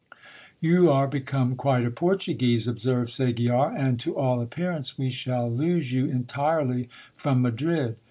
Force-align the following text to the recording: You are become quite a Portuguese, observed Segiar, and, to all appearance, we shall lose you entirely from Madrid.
You 0.59 0.89
are 0.89 1.07
become 1.07 1.55
quite 1.55 1.85
a 1.85 1.91
Portuguese, 1.91 2.67
observed 2.67 3.11
Segiar, 3.11 3.71
and, 3.77 3.99
to 3.99 4.17
all 4.17 4.41
appearance, 4.41 4.97
we 4.97 5.11
shall 5.11 5.47
lose 5.47 5.93
you 5.93 6.07
entirely 6.07 6.89
from 7.15 7.43
Madrid. 7.43 7.97